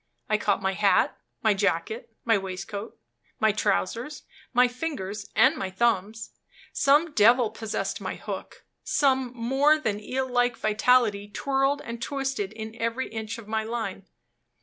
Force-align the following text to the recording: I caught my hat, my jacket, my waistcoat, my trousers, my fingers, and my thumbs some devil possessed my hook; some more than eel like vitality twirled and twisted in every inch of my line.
I 0.27 0.39
caught 0.39 0.63
my 0.63 0.73
hat, 0.73 1.15
my 1.43 1.53
jacket, 1.53 2.11
my 2.25 2.35
waistcoat, 2.35 2.99
my 3.39 3.51
trousers, 3.51 4.23
my 4.51 4.67
fingers, 4.67 5.29
and 5.35 5.55
my 5.55 5.69
thumbs 5.69 6.31
some 6.73 7.11
devil 7.13 7.51
possessed 7.51 8.01
my 8.01 8.15
hook; 8.15 8.65
some 8.83 9.31
more 9.35 9.77
than 9.77 9.99
eel 9.99 10.27
like 10.27 10.57
vitality 10.57 11.27
twirled 11.29 11.83
and 11.85 12.01
twisted 12.01 12.51
in 12.51 12.73
every 12.77 13.09
inch 13.09 13.37
of 13.37 13.47
my 13.47 13.63
line. 13.63 14.07